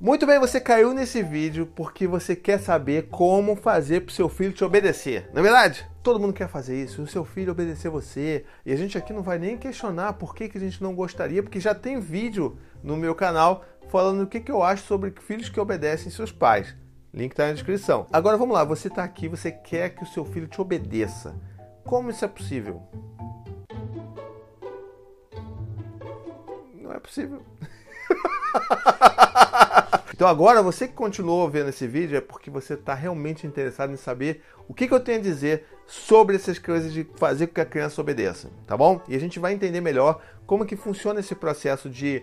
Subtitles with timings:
[0.00, 4.28] Muito bem, você caiu nesse vídeo porque você quer saber como fazer para o seu
[4.28, 5.84] filho te obedecer, não é verdade?
[6.04, 8.44] Todo mundo quer fazer isso, o seu filho obedecer você.
[8.64, 11.42] E a gente aqui não vai nem questionar por que, que a gente não gostaria,
[11.42, 15.48] porque já tem vídeo no meu canal falando o que, que eu acho sobre filhos
[15.48, 16.76] que obedecem seus pais.
[17.12, 18.06] Link está na descrição.
[18.12, 21.34] Agora vamos lá, você está aqui, você quer que o seu filho te obedeça.
[21.84, 22.84] Como isso é possível?
[26.80, 27.42] Não é possível.
[30.18, 33.96] Então agora você que continuou vendo esse vídeo é porque você está realmente interessado em
[33.96, 37.60] saber o que, que, eu tenho a dizer sobre essas coisas de fazer com que
[37.60, 39.00] a criança obedeça, tá bom?
[39.06, 42.20] E a gente vai entender melhor como que funciona esse processo de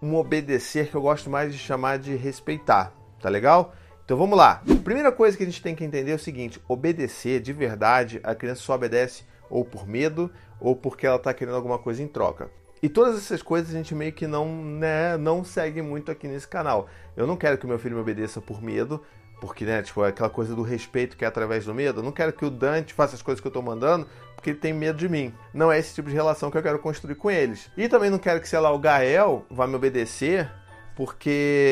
[0.00, 3.74] um obedecer que eu gosto mais de chamar de respeitar, tá legal?
[4.06, 4.62] Então vamos lá.
[4.82, 8.34] Primeira coisa que a gente tem que entender é o seguinte: obedecer de verdade, a
[8.34, 12.50] criança só obedece ou por medo ou porque ela está querendo alguma coisa em troca.
[12.82, 16.46] E todas essas coisas a gente meio que não, né, não segue muito aqui nesse
[16.46, 16.88] canal.
[17.16, 19.02] Eu não quero que meu filho me obedeça por medo,
[19.40, 22.00] porque, né, tipo, é aquela coisa do respeito que é através do medo.
[22.00, 24.58] Eu não quero que o Dante faça as coisas que eu estou mandando porque ele
[24.58, 25.34] tem medo de mim.
[25.52, 27.68] Não é esse tipo de relação que eu quero construir com eles.
[27.76, 30.48] E também não quero que, sei lá, o Gael vá me obedecer
[30.94, 31.30] porque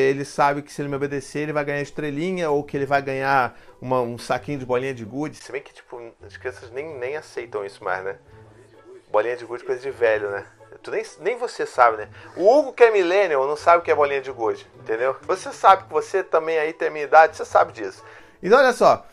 [0.09, 3.01] ele sabe que se ele me obedecer, ele vai ganhar estrelinha ou que ele vai
[3.01, 5.35] ganhar uma, um saquinho de bolinha de gude.
[5.35, 8.17] Se bem que, tipo, as crianças nem, nem aceitam isso mais, né?
[9.11, 10.45] Bolinha de gude coisa de velho, né?
[10.87, 12.07] Tu nem, nem você sabe, né?
[12.37, 15.17] O Hugo que é millennial não sabe o que é bolinha de gude, entendeu?
[15.23, 18.01] Você sabe que você também aí tem a minha idade, você sabe disso.
[18.41, 19.05] Então olha só,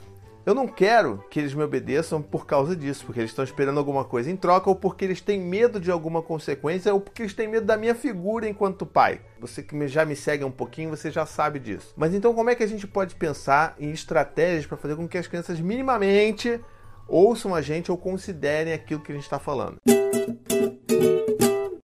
[0.47, 4.05] eu não quero que eles me obedeçam por causa disso, porque eles estão esperando alguma
[4.05, 7.49] coisa em troca, ou porque eles têm medo de alguma consequência, ou porque eles têm
[7.49, 9.21] medo da minha figura enquanto pai.
[9.41, 11.93] Você que já me segue um pouquinho, você já sabe disso.
[11.97, 15.19] Mas então como é que a gente pode pensar em estratégias para fazer com que
[15.19, 16.61] as crianças minimamente
[17.09, 19.81] ouçam a gente ou considerem aquilo que a gente está falando?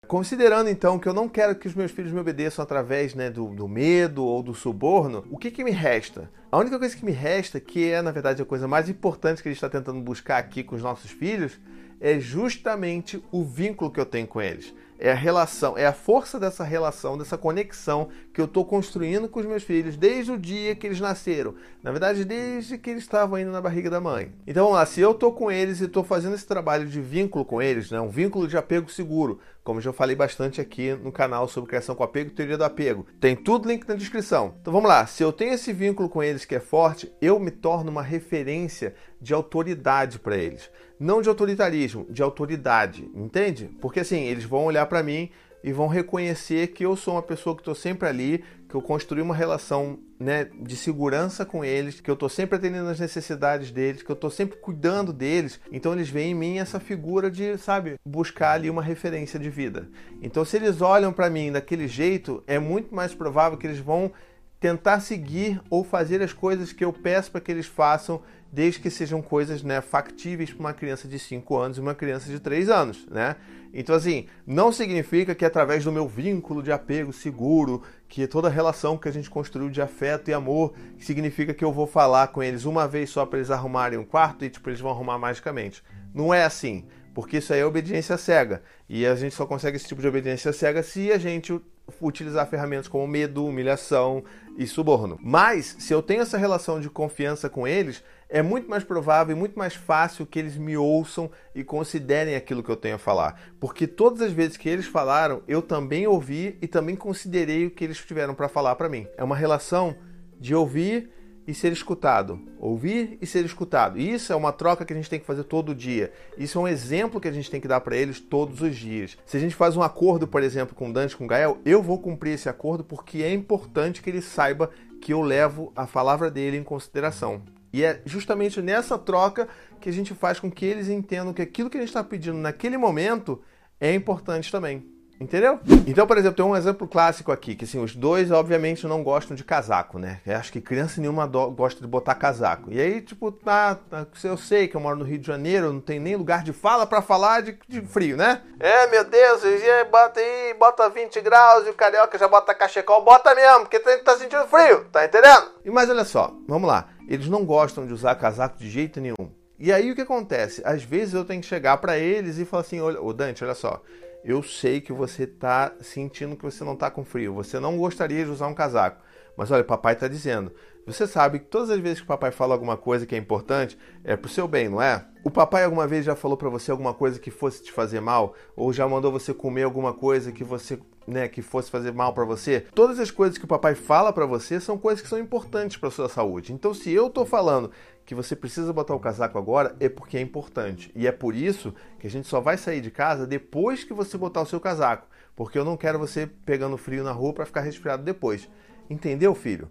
[0.07, 3.47] Considerando então que eu não quero que os meus filhos me obedeçam através né, do,
[3.47, 6.29] do, medo ou do suborno, o que, que me resta?
[6.51, 9.49] A única coisa que me resta, que é na verdade a coisa mais importante que
[9.49, 11.59] a gente está tentando buscar aqui com os nossos filhos,
[11.99, 16.39] é justamente o vínculo que eu tenho com eles é a relação, é a força
[16.39, 20.75] dessa relação, dessa conexão que eu estou construindo com os meus filhos desde o dia
[20.75, 21.55] que eles nasceram.
[21.81, 24.31] Na verdade, desde que eles estavam indo na barriga da mãe.
[24.45, 27.45] Então vamos lá, se eu estou com eles e estou fazendo esse trabalho de vínculo
[27.45, 31.47] com eles, né, um vínculo de apego seguro, como já falei bastante aqui no canal
[31.47, 33.05] sobre criação com apego e teoria do apego.
[33.19, 34.55] Tem tudo link na descrição.
[34.61, 37.51] Então vamos lá, se eu tenho esse vínculo com eles que é forte, eu me
[37.51, 40.69] torno uma referência de autoridade para eles.
[40.99, 43.69] Não de autoritarismo, de autoridade, entende?
[43.81, 45.29] Porque assim, eles vão olhar para mim
[45.65, 49.19] e vão reconhecer que eu sou uma pessoa que estou sempre ali, que eu construí
[49.19, 54.03] uma relação né, de segurança com eles, que eu estou sempre atendendo as necessidades deles,
[54.03, 55.59] que eu estou sempre cuidando deles.
[55.71, 59.89] Então eles veem em mim essa figura de, sabe, buscar ali uma referência de vida.
[60.21, 64.11] Então se eles olham para mim daquele jeito, é muito mais provável que eles vão
[64.59, 68.21] tentar seguir ou fazer as coisas que eu peço para que eles façam,
[68.51, 72.31] desde que sejam coisas né, factíveis para uma criança de 5 anos e uma criança
[72.31, 73.05] de 3 anos.
[73.07, 73.35] Né?
[73.73, 78.51] Então, assim, não significa que através do meu vínculo de apego seguro, que toda a
[78.51, 82.41] relação que a gente construiu de afeto e amor, significa que eu vou falar com
[82.41, 85.83] eles uma vez só para eles arrumarem um quarto e tipo, eles vão arrumar magicamente.
[86.13, 88.63] Não é assim, porque isso aí é obediência cega.
[88.87, 91.61] E a gente só consegue esse tipo de obediência cega se a gente
[92.01, 94.23] utilizar ferramentas como medo, humilhação
[94.57, 95.19] e suborno.
[95.21, 99.39] Mas, se eu tenho essa relação de confiança com eles, é muito mais provável e
[99.39, 103.39] muito mais fácil que eles me ouçam e considerem aquilo que eu tenho a falar.
[103.59, 107.83] Porque todas as vezes que eles falaram, eu também ouvi e também considerei o que
[107.83, 109.07] eles tiveram para falar para mim.
[109.17, 109.95] É uma relação
[110.39, 111.09] de ouvir
[111.47, 112.39] e ser escutado.
[112.59, 113.99] Ouvir e ser escutado.
[113.99, 116.11] Isso é uma troca que a gente tem que fazer todo dia.
[116.37, 119.17] Isso é um exemplo que a gente tem que dar para eles todos os dias.
[119.25, 122.33] Se a gente faz um acordo, por exemplo, com Dante, com Gael, eu vou cumprir
[122.33, 124.69] esse acordo porque é importante que ele saiba
[125.01, 127.41] que eu levo a palavra dele em consideração.
[127.71, 129.47] E é justamente nessa troca
[129.81, 132.37] que a gente faz com que eles entendam que aquilo que a gente está pedindo
[132.37, 133.41] naquele momento
[133.79, 134.94] é importante também.
[135.19, 135.59] Entendeu?
[135.87, 139.35] Então, por exemplo, tem um exemplo clássico aqui, que assim, os dois obviamente não gostam
[139.35, 140.19] de casaco, né?
[140.25, 142.71] Eu acho que criança nenhuma gosta de botar casaco.
[142.71, 145.79] E aí, tipo, tá, tá, eu sei que eu moro no Rio de Janeiro, não
[145.79, 148.41] tem nem lugar de fala para falar de, de, frio, né?
[148.59, 149.41] É, meu Deus,
[149.89, 153.97] bota aí, bota 20 graus e o carioca já bota cachecol, bota mesmo, porque tá,
[153.99, 155.51] tá sentindo frio, tá entendendo?
[155.63, 156.89] E mas olha só, vamos lá.
[157.07, 159.31] Eles não gostam de usar casaco de jeito nenhum.
[159.57, 160.61] E aí o que acontece?
[160.65, 163.81] Às vezes eu tenho que chegar para eles e falar assim: ô Dante, olha só,
[164.25, 168.25] eu sei que você está sentindo que você não está com frio, você não gostaria
[168.25, 169.03] de usar um casaco.
[169.37, 170.51] Mas olha, papai está dizendo.
[170.87, 173.77] Você sabe que todas as vezes que o papai fala alguma coisa que é importante,
[174.03, 175.05] é pro seu bem, não é?
[175.23, 178.33] O papai alguma vez já falou para você alguma coisa que fosse te fazer mal?
[178.55, 182.25] Ou já mandou você comer alguma coisa que você né, que fosse fazer mal para
[182.25, 182.65] você.
[182.73, 185.91] Todas as coisas que o papai fala para você são coisas que são importantes para
[185.91, 186.51] sua saúde.
[186.51, 187.71] Então, se eu tô falando
[188.05, 190.91] que você precisa botar o casaco agora, é porque é importante.
[190.95, 194.17] E é por isso que a gente só vai sair de casa depois que você
[194.17, 197.61] botar o seu casaco, porque eu não quero você pegando frio na rua para ficar
[197.61, 198.47] resfriado depois.
[198.89, 199.69] Entendeu, filho?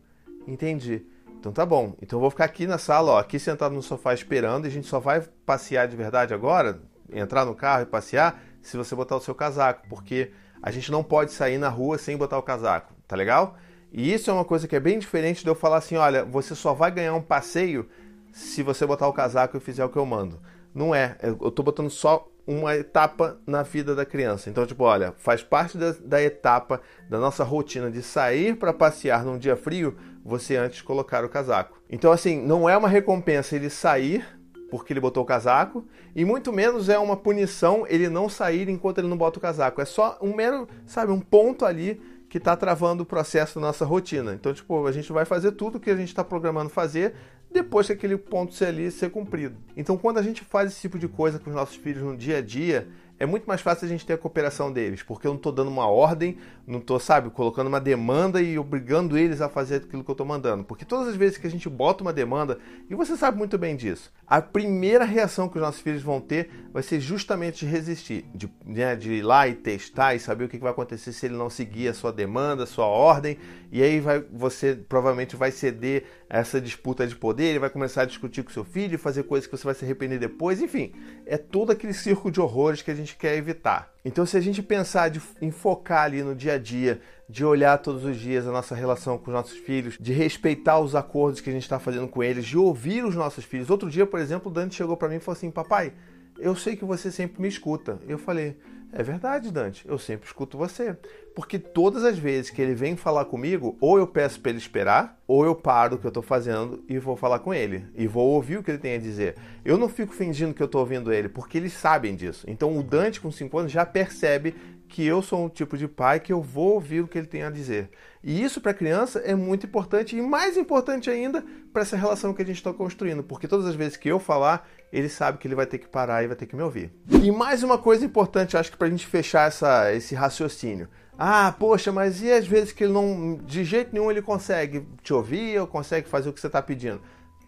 [0.48, 1.06] Entendi.
[1.38, 1.94] Então tá bom.
[2.02, 4.70] Então eu vou ficar aqui na sala, ó, aqui sentado no sofá esperando, e a
[4.70, 6.81] gente só vai passear de verdade agora,
[7.12, 10.32] entrar no carro e passear, se você botar o seu casaco, porque
[10.62, 13.56] a gente não pode sair na rua sem botar o casaco, tá legal?
[13.92, 16.54] E isso é uma coisa que é bem diferente de eu falar assim, olha, você
[16.54, 17.88] só vai ganhar um passeio
[18.34, 20.40] se você botar o casaco e fizer o que eu mando.
[20.75, 24.50] Não é, eu tô botando só uma etapa na vida da criança.
[24.50, 29.25] Então, tipo, olha, faz parte da, da etapa da nossa rotina de sair para passear
[29.25, 31.81] num dia frio, você antes colocar o casaco.
[31.88, 34.26] Então, assim, não é uma recompensa ele sair
[34.69, 35.86] porque ele botou o casaco,
[36.16, 39.81] e muito menos é uma punição ele não sair enquanto ele não bota o casaco.
[39.81, 43.84] É só um mero, sabe, um ponto ali que está travando o processo da nossa
[43.84, 44.34] rotina.
[44.34, 47.14] Então, tipo, a gente vai fazer tudo que a gente está programando fazer
[47.55, 49.56] depois que aquele ponto ser ali ser cumprido.
[49.77, 52.39] Então, quando a gente faz esse tipo de coisa com os nossos filhos no dia
[52.39, 55.37] a dia, é muito mais fácil a gente ter a cooperação deles, porque eu não
[55.37, 59.76] estou dando uma ordem, não estou, sabe, colocando uma demanda e obrigando eles a fazer
[59.76, 60.64] aquilo que eu estou mandando.
[60.64, 62.58] Porque todas as vezes que a gente bota uma demanda,
[62.88, 66.50] e você sabe muito bem disso, a primeira reação que os nossos filhos vão ter
[66.72, 70.58] vai ser justamente resistir, de, né, de ir lá e testar e saber o que
[70.58, 73.38] vai acontecer se ele não seguir a sua demanda, a sua ordem,
[73.70, 78.02] e aí vai, você provavelmente vai ceder a essa disputa de poder, ele vai começar
[78.02, 80.93] a discutir com seu filho, fazer coisas que você vai se arrepender depois, enfim,
[81.26, 83.93] é todo aquele circo de horrores que a gente quer evitar.
[84.05, 87.79] Então, se a gente pensar de, em focar ali no dia a dia, de olhar
[87.79, 91.51] todos os dias a nossa relação com os nossos filhos, de respeitar os acordos que
[91.51, 93.71] a gente está fazendo com eles, de ouvir os nossos filhos.
[93.71, 95.93] Outro dia, por exemplo, o Dante chegou para mim e falou assim: Papai,
[96.39, 97.99] eu sei que você sempre me escuta.
[98.06, 98.56] Eu falei:
[98.96, 100.96] É verdade, Dante, eu sempre escuto você.
[101.35, 105.20] Porque todas as vezes que ele vem falar comigo, ou eu peço para ele esperar,
[105.26, 107.85] ou eu paro o que eu estou fazendo e vou falar com ele.
[107.96, 109.35] E vou ouvir o que ele tem a dizer.
[109.64, 112.46] Eu não fico fingindo que eu estou ouvindo ele, porque eles sabem disso.
[112.49, 114.55] Então o Dante, com 5 anos, já percebe
[114.94, 117.43] que eu sou um tipo de pai que eu vou ouvir o que ele tem
[117.43, 117.91] a dizer.
[118.23, 122.32] E isso para a criança é muito importante e mais importante ainda para essa relação
[122.32, 125.49] que a gente está construindo, porque todas as vezes que eu falar, ele sabe que
[125.49, 126.93] ele vai ter que parar e vai ter que me ouvir.
[127.11, 130.88] E mais uma coisa importante, acho que para a gente fechar essa, esse raciocínio.
[131.19, 135.12] Ah, poxa, mas e às vezes que ele não, de jeito nenhum ele consegue te
[135.12, 137.00] ouvir ou consegue fazer o que você está pedindo?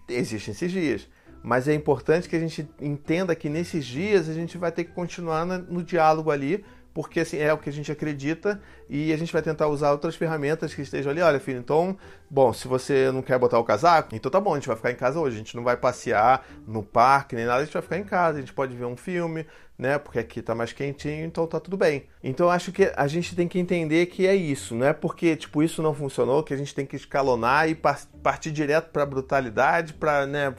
[0.08, 1.08] Existem esses dias.
[1.44, 4.90] Mas é importante que a gente entenda que nesses dias a gente vai ter que
[4.90, 6.64] continuar no diálogo ali
[6.96, 8.58] porque assim, é o que a gente acredita
[8.88, 11.20] e a gente vai tentar usar outras ferramentas que estejam ali.
[11.20, 11.94] Olha, filho, então,
[12.30, 14.92] bom, se você não quer botar o casaco, então tá bom, a gente vai ficar
[14.92, 15.36] em casa hoje.
[15.36, 18.38] A gente não vai passear no parque nem nada, a gente vai ficar em casa,
[18.38, 19.44] a gente pode ver um filme,
[19.78, 19.98] né?
[19.98, 22.06] Porque aqui tá mais quentinho, então tá tudo bem.
[22.22, 25.62] Então acho que a gente tem que entender que é isso, não é porque tipo
[25.62, 30.26] isso não funcionou que a gente tem que escalonar e partir direto para brutalidade, para,
[30.26, 30.54] né,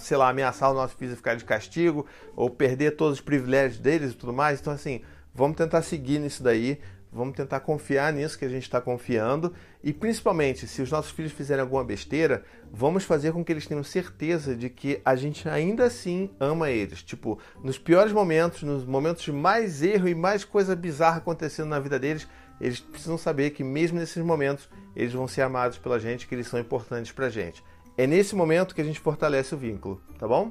[0.00, 2.04] sei lá, ameaçar o nosso filho ficar de castigo
[2.34, 4.60] ou perder todos os privilégios deles e tudo mais.
[4.60, 5.02] Então assim,
[5.38, 6.80] Vamos tentar seguir nisso daí,
[7.12, 9.54] vamos tentar confiar nisso que a gente está confiando
[9.84, 12.42] e principalmente, se os nossos filhos fizerem alguma besteira,
[12.72, 17.04] vamos fazer com que eles tenham certeza de que a gente ainda assim ama eles.
[17.04, 21.78] Tipo, nos piores momentos, nos momentos de mais erro e mais coisa bizarra acontecendo na
[21.78, 22.26] vida deles,
[22.60, 26.48] eles precisam saber que mesmo nesses momentos eles vão ser amados pela gente, que eles
[26.48, 27.62] são importantes pra gente.
[27.96, 30.50] É nesse momento que a gente fortalece o vínculo, tá bom?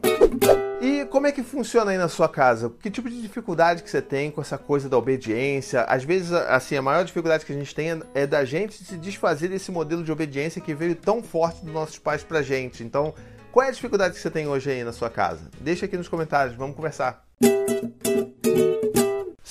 [0.80, 2.72] E como é que funciona aí na sua casa?
[2.80, 5.82] Que tipo de dificuldade que você tem com essa coisa da obediência?
[5.84, 9.48] Às vezes, assim, a maior dificuldade que a gente tem é da gente se desfazer
[9.48, 12.84] desse modelo de obediência que veio tão forte dos nossos pais pra gente.
[12.84, 13.14] Então,
[13.52, 15.50] qual é a dificuldade que você tem hoje aí na sua casa?
[15.60, 17.26] Deixa aqui nos comentários, vamos conversar.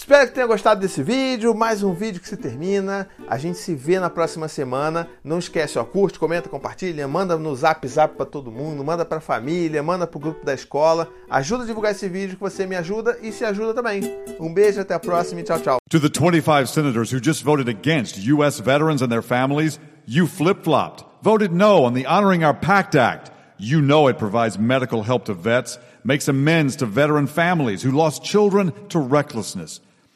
[0.07, 3.09] Espero que tenha gostado desse vídeo, mais um vídeo que se termina.
[3.27, 5.09] A gente se vê na próxima semana.
[5.25, 9.21] Não esquece, ó, curte, comenta, compartilha, manda no Zap Zap para todo mundo, manda para
[9.21, 11.11] família, manda para o grupo da escola.
[11.29, 14.01] Ajuda a divulgar esse vídeo que você me ajuda e se ajuda também.
[14.39, 15.79] Um beijo, até a próxima e tchau, tchau.
[15.91, 21.05] To the 25 senators who just voted against US veterans and their families, you flip-flopped.
[21.21, 23.33] Voted no on the Honoring Our Pact Act.
[23.59, 28.23] You know it provides medical help to vets, makes amends to veteran families who lost
[28.23, 29.81] children to recklessness.